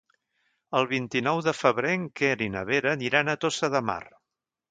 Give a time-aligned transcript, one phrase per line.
[0.79, 4.01] El vint-i-nou de febrer en Quer i na Vera aniran a Tossa de Mar.